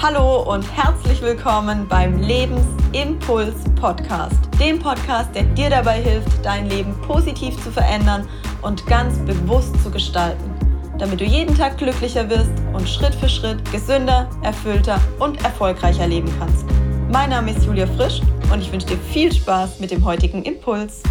[0.00, 6.94] Hallo und herzlich willkommen beim Lebensimpuls Podcast, dem Podcast, der dir dabei hilft, dein Leben
[7.00, 8.28] positiv zu verändern
[8.62, 10.54] und ganz bewusst zu gestalten,
[10.98, 16.32] damit du jeden Tag glücklicher wirst und Schritt für Schritt gesünder, erfüllter und erfolgreicher leben
[16.38, 16.64] kannst.
[17.10, 18.20] Mein Name ist Julia Frisch
[18.52, 21.02] und ich wünsche dir viel Spaß mit dem heutigen Impuls.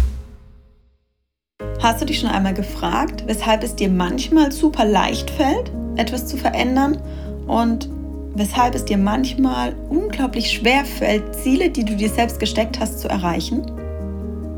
[1.82, 6.38] Hast du dich schon einmal gefragt, weshalb es dir manchmal super leicht fällt, etwas zu
[6.38, 7.02] verändern
[7.46, 7.90] und
[8.38, 13.08] weshalb es dir manchmal unglaublich schwer fällt, Ziele, die du dir selbst gesteckt hast, zu
[13.08, 13.70] erreichen?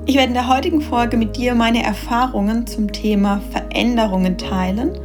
[0.06, 4.98] Ich werde in der heutigen Folge mit dir meine Erfahrungen zum Thema Veränderungen teilen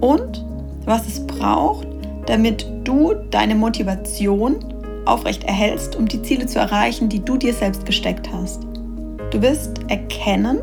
[0.00, 0.44] und
[0.84, 1.86] was es braucht,
[2.26, 4.56] damit du deine Motivation
[5.06, 8.62] aufrecht erhältst, um die Ziele zu erreichen, die du dir selbst gesteckt hast.
[9.30, 10.60] Du wirst erkennen,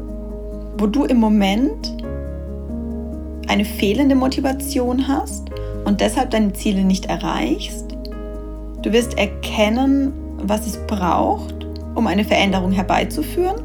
[0.77, 1.91] wo du im Moment
[3.47, 5.50] eine fehlende Motivation hast
[5.91, 7.97] und deshalb deine Ziele nicht erreichst.
[8.81, 11.53] Du wirst erkennen, was es braucht,
[11.95, 13.61] um eine Veränderung herbeizuführen.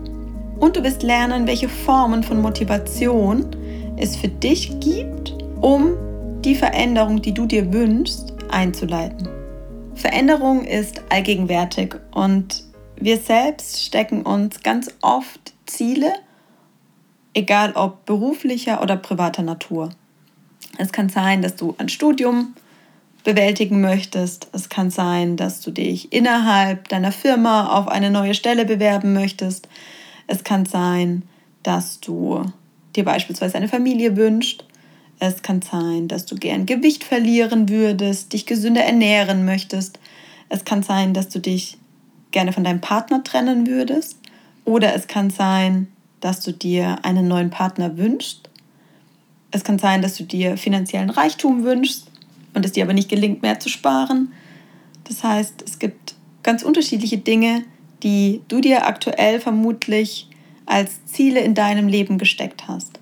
[0.59, 3.47] Und du wirst lernen, welche Formen von Motivation
[3.97, 5.93] es für dich gibt, um
[6.43, 9.29] die Veränderung, die du dir wünschst, einzuleiten.
[9.95, 12.65] Veränderung ist allgegenwärtig und
[12.97, 16.13] wir selbst stecken uns ganz oft Ziele
[17.35, 19.91] egal ob beruflicher oder privater Natur.
[20.79, 22.55] Es kann sein, dass du ein Studium
[23.25, 24.49] bewältigen möchtest.
[24.53, 29.69] Es kann sein, dass du dich innerhalb deiner Firma auf eine neue Stelle bewerben möchtest.
[30.27, 31.23] Es kann sein,
[31.63, 32.45] dass du
[32.95, 34.65] dir beispielsweise eine Familie wünschst.
[35.19, 39.99] Es kann sein, dass du gern Gewicht verlieren würdest, dich gesünder ernähren möchtest.
[40.49, 41.79] Es kann sein, dass du dich
[42.31, 44.19] gerne von deinem Partner trennen würdest.
[44.65, 45.89] Oder es kann sein,
[46.21, 48.51] dass du dir einen neuen Partner wünschst.
[49.57, 52.11] Es kann sein, dass du dir finanziellen Reichtum wünschst
[52.53, 54.31] und es dir aber nicht gelingt, mehr zu sparen.
[55.05, 57.65] Das heißt, es gibt ganz unterschiedliche Dinge,
[58.03, 60.29] die du dir aktuell vermutlich
[60.67, 63.01] als Ziele in deinem Leben gesteckt hast.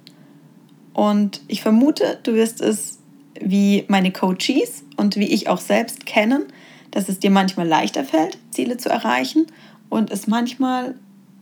[0.93, 3.01] Und ich vermute, du wirst es
[3.41, 6.45] wie meine Coaches und wie ich auch selbst kennen,
[6.93, 9.49] dass es dir manchmal leichter fällt, Ziele zu erreichen
[9.89, 10.95] und es manchmal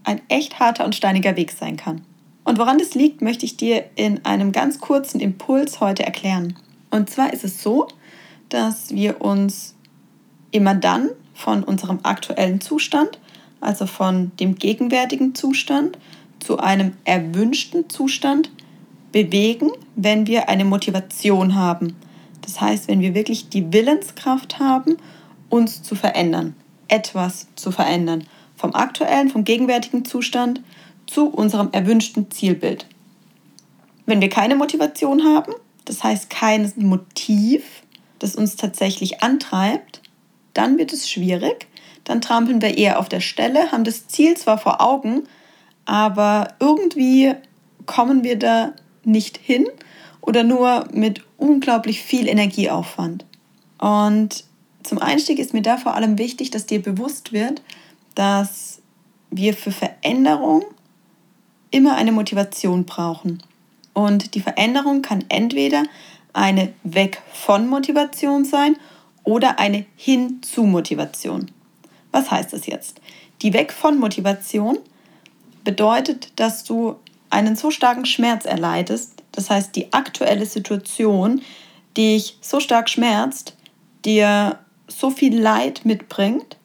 [0.05, 2.00] ein echt harter und steiniger Weg sein kann.
[2.45, 6.57] Und woran das liegt, möchte ich dir in einem ganz kurzen Impuls heute erklären.
[6.91, 7.89] Und zwar ist es so,
[8.49, 9.75] dass wir uns
[10.51, 13.19] immer dann von unserem aktuellen Zustand,
[13.61, 15.99] also von dem gegenwärtigen Zustand,
[16.41, 18.51] zu einem erwünschten Zustand
[19.13, 21.97] bewegen, wenn wir eine Motivation haben.
[22.41, 24.97] Das heißt, wenn wir wirklich die Willenskraft haben,
[25.49, 26.57] uns zu verändern,
[26.89, 28.25] etwas zu verändern
[28.57, 30.61] vom aktuellen, vom gegenwärtigen Zustand
[31.12, 32.87] zu unserem erwünschten Zielbild.
[34.06, 35.53] Wenn wir keine Motivation haben,
[35.84, 37.65] das heißt kein Motiv,
[38.19, 40.00] das uns tatsächlich antreibt,
[40.55, 41.67] dann wird es schwierig.
[42.05, 45.23] Dann trampeln wir eher auf der Stelle, haben das Ziel zwar vor Augen,
[45.84, 47.33] aber irgendwie
[47.87, 48.73] kommen wir da
[49.05, 49.67] nicht hin
[50.21, 53.25] oder nur mit unglaublich viel Energieaufwand.
[53.79, 54.44] Und
[54.83, 57.62] zum Einstieg ist mir da vor allem wichtig, dass dir bewusst wird,
[58.15, 58.81] dass
[59.31, 60.65] wir für Veränderung
[61.72, 63.43] immer eine Motivation brauchen.
[63.93, 65.83] Und die Veränderung kann entweder
[66.33, 68.77] eine Weg von Motivation sein
[69.25, 71.50] oder eine Hin zu Motivation.
[72.12, 73.00] Was heißt das jetzt?
[73.43, 74.78] Die Weg von Motivation
[75.65, 76.97] bedeutet, dass du
[77.31, 81.43] einen so starken Schmerz erleidest, das heißt die aktuelle Situation,
[81.97, 83.56] dich so stark schmerzt,
[84.05, 86.56] dir so viel Leid mitbringt,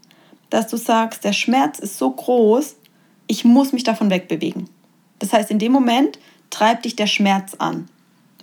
[0.49, 2.75] dass du sagst, der Schmerz ist so groß,
[3.27, 4.69] ich muss mich davon wegbewegen.
[5.19, 6.19] Das heißt, in dem Moment
[6.49, 7.87] treibt dich der Schmerz an,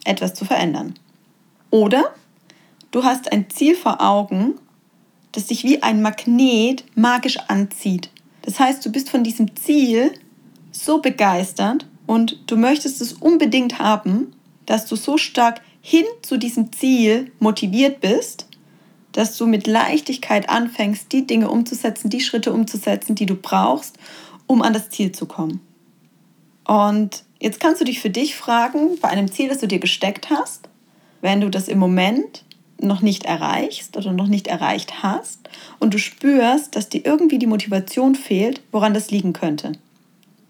[0.05, 0.95] etwas zu verändern.
[1.71, 2.15] Oder
[2.91, 4.55] du hast ein Ziel vor Augen,
[5.33, 8.11] das dich wie ein Magnet magisch anzieht.
[8.43, 10.13] Das heißt, du bist von diesem Ziel
[10.71, 14.35] so begeistert und du möchtest es unbedingt haben,
[14.67, 18.47] dass du so stark hin zu diesem Ziel motiviert bist,
[19.13, 23.97] dass du mit Leichtigkeit anfängst, die Dinge umzusetzen, die Schritte umzusetzen, die du brauchst,
[24.47, 25.61] um an das Ziel zu kommen.
[26.67, 30.31] Und jetzt kannst du dich für dich fragen, bei einem Ziel, das du dir gesteckt
[30.31, 30.69] hast,
[31.21, 32.45] wenn du das im Moment
[32.81, 37.47] noch nicht erreichst oder noch nicht erreicht hast und du spürst, dass dir irgendwie die
[37.47, 39.73] Motivation fehlt, woran das liegen könnte.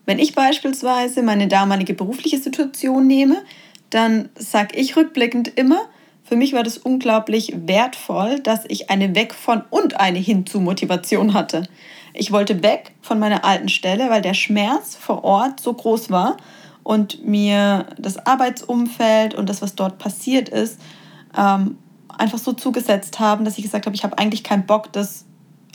[0.06, 3.42] Wenn ich beispielsweise meine damalige berufliche Situation nehme,
[3.90, 5.88] dann sage ich rückblickend immer,
[6.24, 11.34] für mich war das unglaublich wertvoll, dass ich eine Weg von und eine hinzu Motivation
[11.34, 11.68] hatte.
[12.16, 16.36] Ich wollte weg von meiner alten Stelle, weil der Schmerz vor Ort so groß war
[16.84, 20.78] und mir das Arbeitsumfeld und das, was dort passiert ist,
[21.36, 21.76] ähm,
[22.08, 25.24] einfach so zugesetzt haben, dass ich gesagt habe, ich habe eigentlich keinen Bock, das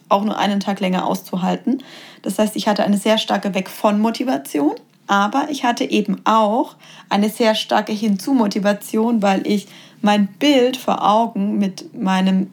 [0.08, 1.84] auch nur einen Tag länger auszuhalten.
[2.22, 4.76] Das heißt, ich hatte eine sehr starke Weg von Motivation,
[5.08, 6.76] aber ich hatte eben auch
[7.10, 9.68] eine sehr starke Hinzu-Motivation, weil ich
[10.02, 12.50] mein Bild vor Augen mit meinem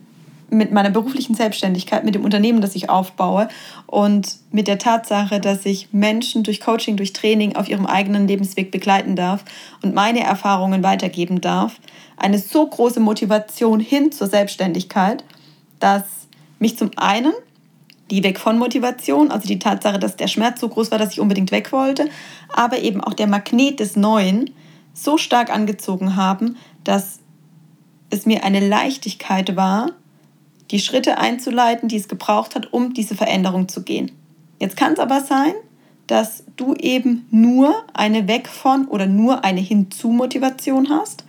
[0.48, 3.48] mit meiner beruflichen Selbstständigkeit, mit dem Unternehmen, das ich aufbaue
[3.86, 8.70] und mit der Tatsache, dass ich Menschen durch Coaching, durch Training auf ihrem eigenen Lebensweg
[8.70, 9.44] begleiten darf
[9.82, 11.80] und meine Erfahrungen weitergeben darf,
[12.16, 15.24] eine so große Motivation hin zur Selbstständigkeit,
[15.80, 16.04] dass
[16.58, 17.32] mich zum einen
[18.10, 21.20] die Weg von Motivation, also die Tatsache, dass der Schmerz so groß war, dass ich
[21.20, 22.08] unbedingt weg wollte,
[22.54, 24.50] aber eben auch der Magnet des Neuen
[24.94, 27.18] so stark angezogen haben, dass
[28.10, 29.90] es mir eine Leichtigkeit war,
[30.70, 34.12] die Schritte einzuleiten, die es gebraucht hat, um diese Veränderung zu gehen.
[34.58, 35.52] Jetzt kann es aber sein,
[36.06, 41.24] dass du eben nur eine Weg von oder nur eine Hinzu-Motivation hast.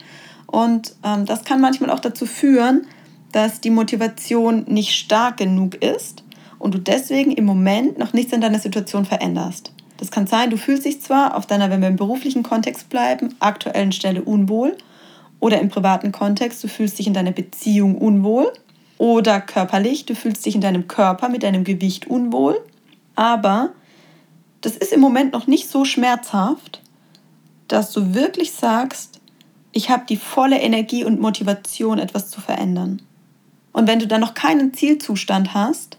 [0.45, 2.87] Und ähm, das kann manchmal auch dazu führen,
[3.31, 6.23] dass die Motivation nicht stark genug ist
[6.59, 9.71] und du deswegen im Moment noch nichts in deiner Situation veränderst.
[9.97, 13.35] Das kann sein, du fühlst dich zwar auf deiner, wenn wir im beruflichen Kontext bleiben,
[13.39, 14.77] aktuellen Stelle unwohl
[15.39, 18.51] oder im privaten Kontext, du fühlst dich in deiner Beziehung unwohl
[18.97, 22.59] oder körperlich, du fühlst dich in deinem Körper mit deinem Gewicht unwohl,
[23.15, 23.71] aber
[24.61, 26.81] das ist im Moment noch nicht so schmerzhaft,
[27.67, 29.19] dass du wirklich sagst,
[29.71, 33.01] ich habe die volle Energie und Motivation, etwas zu verändern.
[33.73, 35.97] Und wenn du dann noch keinen Zielzustand hast,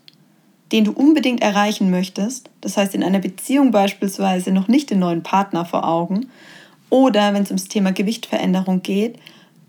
[0.73, 5.23] den du unbedingt erreichen möchtest, das heißt in einer Beziehung beispielsweise noch nicht den neuen
[5.23, 6.29] Partner vor Augen,
[6.91, 9.19] oder wenn es ums Thema Gewichtveränderung geht,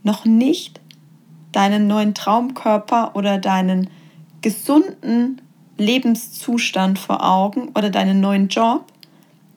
[0.03, 0.79] noch nicht
[1.51, 3.89] deinen neuen Traumkörper oder deinen
[4.41, 5.41] gesunden
[5.77, 8.85] Lebenszustand vor Augen oder deinen neuen Job,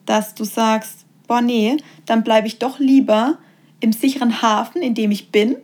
[0.05, 3.37] dass du sagst, boah nee, dann bleibe ich doch lieber
[3.79, 5.57] im sicheren Hafen, in dem ich bin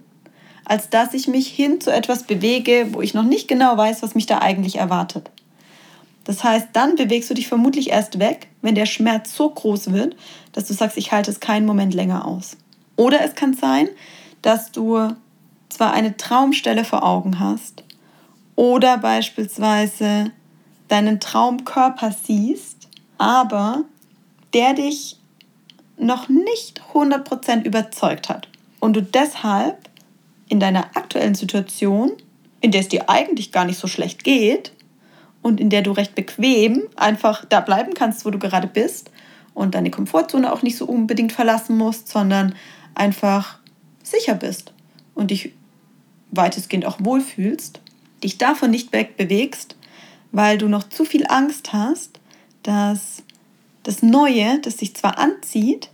[0.70, 4.14] als dass ich mich hin zu etwas bewege, wo ich noch nicht genau weiß, was
[4.14, 5.32] mich da eigentlich erwartet.
[6.26, 10.16] Das heißt, dann bewegst du dich vermutlich erst weg, wenn der Schmerz so groß wird,
[10.52, 12.56] dass du sagst, ich halte es keinen Moment länger aus.
[12.98, 13.90] Oder es kann sein,
[14.44, 15.10] dass du
[15.80, 17.86] zwar eine Traumstelle vor Augen hast
[18.58, 20.34] oder beispielsweise
[20.90, 23.86] deinen Traumkörper siehst, aber
[24.54, 25.16] der dich
[25.98, 28.50] noch nicht 100% überzeugt hat
[28.82, 29.88] und du deshalb
[30.50, 32.12] in deiner aktuellen Situation,
[32.60, 34.74] in der es dir eigentlich gar nicht so schlecht geht
[35.42, 39.12] und in der du recht bequem einfach da bleiben kannst, wo du gerade bist
[39.54, 42.54] und deine Komfortzone auch nicht so unbedingt verlassen musst, sondern
[42.96, 43.60] einfach
[44.04, 44.74] sicher bist
[45.16, 45.54] und dich
[46.32, 47.82] weitestgehend auch wohlfühlst,
[48.24, 49.76] dich davon nicht wegbewegst,
[50.32, 52.20] weil du noch zu viel Angst hast,
[52.64, 53.24] dass
[53.84, 55.90] das Neue, das dich zwar anzieht,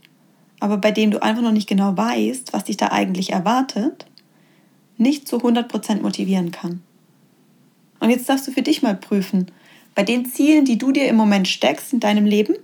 [0.59, 4.05] aber bei dem du einfach noch nicht genau weißt, was dich da eigentlich erwartet,
[4.97, 6.81] nicht zu 100% motivieren kann.
[7.99, 9.51] Und jetzt darfst du für dich mal prüfen,
[9.93, 12.55] bei den Zielen, die du dir im Moment steckst in deinem Leben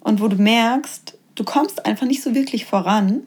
[0.00, 3.22] und wo du merkst, du kommst einfach nicht so wirklich voran,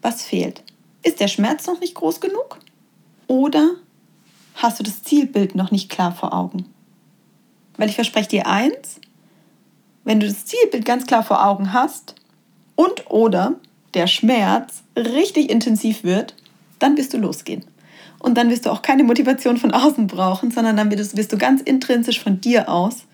[0.00, 0.62] was fehlt?
[1.02, 2.58] Ist der Schmerz noch nicht groß genug?
[3.28, 3.70] Oder
[4.56, 6.66] hast du das Zielbild noch nicht klar vor Augen?
[7.76, 9.00] Weil ich verspreche dir eins,
[10.02, 12.16] wenn du das Zielbild ganz klar vor Augen hast
[12.74, 13.54] und oder
[13.94, 16.34] der Schmerz richtig intensiv wird,
[16.78, 17.64] dann wirst du losgehen.
[18.18, 21.38] Und dann wirst du auch keine Motivation von außen brauchen, sondern dann wirst, wirst du
[21.38, 23.04] ganz intrinsisch von dir aus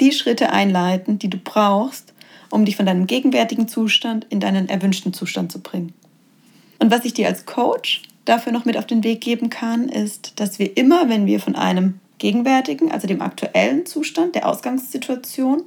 [0.00, 2.14] die Schritte einleiten, die du brauchst,
[2.50, 5.92] um dich von deinem gegenwärtigen Zustand in deinen erwünschten Zustand zu bringen.
[6.78, 10.34] Und was ich dir als Coach dafür noch mit auf den Weg geben kann, ist,
[10.36, 15.64] dass wir immer, wenn wir von einem gegenwärtigen, also dem aktuellen Zustand, der Ausgangssituation,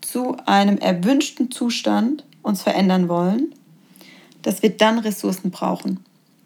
[0.00, 3.52] zu einem erwünschten Zustand uns verändern wollen,
[4.42, 6.00] dass wir dann Ressourcen brauchen.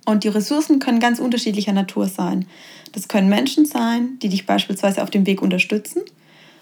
[0.07, 2.47] Und die Ressourcen können ganz unterschiedlicher Natur sein.
[2.93, 6.03] Das können Menschen sein, die dich beispielsweise auf dem Weg unterstützen,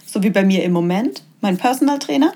[0.05, 2.33] so wie bei mir im Moment, mein Personal Trainer,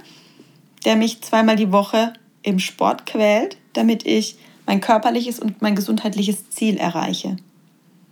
[0.84, 6.50] der mich zweimal die Woche im Sport quält, damit ich mein körperliches und mein gesundheitliches
[6.50, 7.36] Ziel erreiche.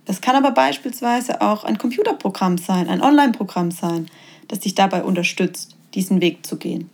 [0.05, 4.07] Das kann aber beispielsweise auch ein Computerprogramm sein, ein Online-Programm sein,
[4.47, 6.89] das dich dabei unterstützt, diesen Weg zu gehen.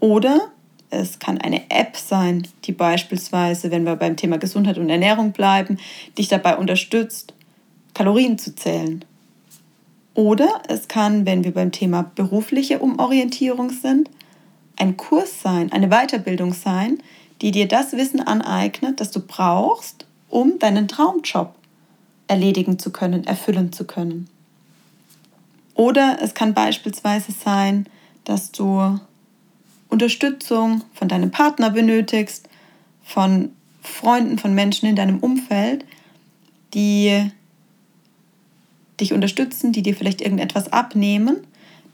[0.00, 0.48] Oder
[0.90, 5.78] es kann eine App sein, die beispielsweise, wenn wir beim Thema Gesundheit und Ernährung bleiben,
[6.16, 7.34] dich dabei unterstützt,
[7.94, 9.04] Kalorien zu zählen.
[10.14, 14.10] Oder es kann, wenn wir beim Thema berufliche Umorientierung sind,
[14.76, 16.98] ein Kurs sein, eine Weiterbildung sein,
[17.40, 21.54] die dir das Wissen aneignet, das du brauchst, um deinen Traumjob
[22.26, 24.28] erledigen zu können, erfüllen zu können.
[25.74, 27.86] Oder es kann beispielsweise sein,
[28.24, 28.98] dass du
[29.88, 32.48] Unterstützung von deinem Partner benötigst,
[33.02, 35.84] von Freunden, von Menschen in deinem Umfeld,
[36.74, 37.30] die
[39.00, 41.38] dich unterstützen, die dir vielleicht irgendetwas abnehmen,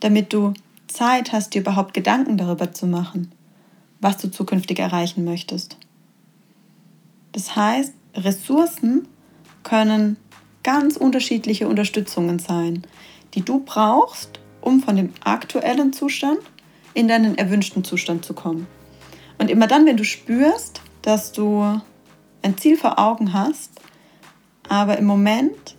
[0.00, 0.54] damit du
[0.88, 3.30] Zeit hast, dir überhaupt Gedanken darüber zu machen,
[4.04, 5.78] was du zukünftig erreichen möchtest.
[7.32, 9.08] Das heißt, Ressourcen
[9.62, 10.18] können
[10.62, 12.86] ganz unterschiedliche Unterstützungen sein,
[13.32, 16.38] die du brauchst, um von dem aktuellen Zustand
[16.92, 18.66] in deinen erwünschten Zustand zu kommen.
[19.38, 21.80] Und immer dann, wenn du spürst, dass du
[22.42, 23.70] ein Ziel vor Augen hast,
[24.68, 25.76] aber im Moment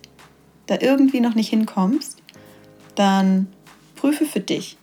[0.66, 2.20] da irgendwie noch nicht hinkommst,
[2.96, 3.46] dann
[3.94, 4.76] prüfe für dich.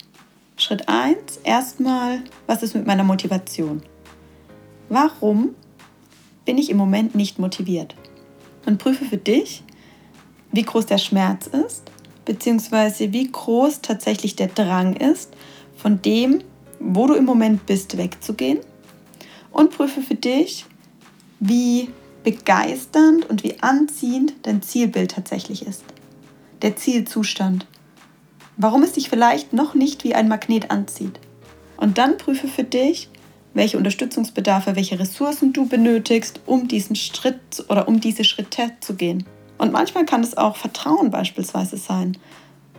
[0.63, 3.81] Schritt 1, erstmal, was ist mit meiner Motivation?
[4.87, 5.55] Warum
[6.45, 7.95] bin ich im Moment nicht motiviert?
[8.65, 9.65] Und prüfe für dich,
[10.53, 11.91] wie groß der Schmerz ist,
[12.23, 15.33] beziehungsweise wie groß tatsächlich der Drang ist,
[15.75, 16.41] von dem,
[16.79, 18.59] wo du im Moment bist, wegzugehen.
[19.51, 20.65] Und prüfe für dich,
[21.41, 21.89] wie
[22.23, 25.83] begeisternd und wie anziehend dein Zielbild tatsächlich ist.
[26.61, 27.67] Der Zielzustand.
[28.57, 31.19] Warum es dich vielleicht noch nicht wie ein Magnet anzieht.
[31.77, 33.09] Und dann prüfe für dich,
[33.53, 39.25] welche Unterstützungsbedarfe, welche Ressourcen du benötigst, um diesen Schritt oder um diese Schritte zu gehen.
[39.57, 42.17] Und manchmal kann es auch Vertrauen beispielsweise sein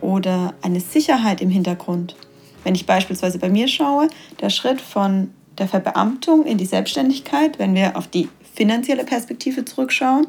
[0.01, 2.15] oder eine Sicherheit im Hintergrund.
[2.63, 4.07] Wenn ich beispielsweise bei mir schaue,
[4.41, 10.27] der Schritt von der Verbeamtung in die Selbstständigkeit, wenn wir auf die finanzielle Perspektive zurückschauen,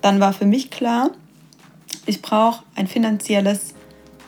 [0.00, 1.10] dann war für mich klar,
[2.06, 3.74] ich brauche ein finanzielles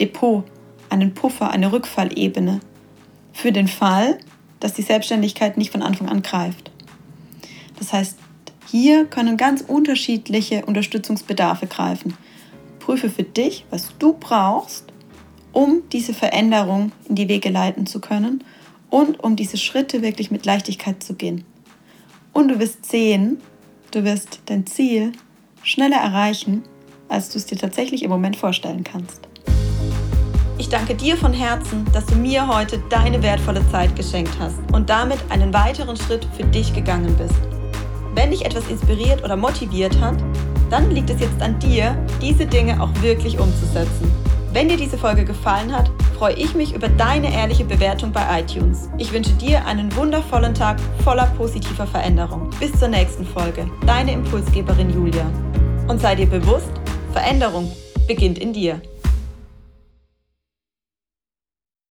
[0.00, 0.45] Depot,
[0.88, 2.61] einen Puffer, eine Rückfallebene
[3.33, 4.19] für den Fall,
[4.61, 6.71] dass die Selbstständigkeit nicht von Anfang an greift.
[7.78, 8.19] Das heißt,
[8.71, 12.14] hier können ganz unterschiedliche Unterstützungsbedarfe greifen.
[12.81, 14.93] Prüfe für dich, was du brauchst,
[15.52, 18.45] um diese Veränderung in die Wege leiten zu können
[18.90, 21.45] und um diese Schritte wirklich mit Leichtigkeit zu gehen.
[22.33, 23.38] Und du wirst sehen,
[23.90, 25.12] du wirst dein Ziel
[25.62, 26.62] schneller erreichen,
[27.09, 29.27] als du es dir tatsächlich im Moment vorstellen kannst.
[30.59, 34.91] Ich danke dir von Herzen, dass du mir heute deine wertvolle Zeit geschenkt hast und
[34.91, 37.38] damit einen weiteren Schritt für dich gegangen bist.
[38.17, 40.17] Wenn dich etwas inspiriert oder motiviert hat,
[40.69, 44.11] dann liegt es jetzt an dir, diese Dinge auch wirklich umzusetzen.
[44.53, 48.88] Wenn dir diese Folge gefallen hat, freue ich mich über deine ehrliche Bewertung bei iTunes.
[48.99, 52.50] Ich wünsche dir einen wundervollen Tag voller positiver Veränderung.
[52.59, 53.71] Bis zur nächsten Folge.
[53.87, 55.31] Deine Impulsgeberin Julia.
[55.87, 56.73] Und sei dir bewusst,
[57.12, 57.71] Veränderung
[58.09, 58.83] beginnt in dir.